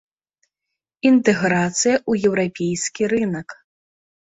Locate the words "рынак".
3.15-3.47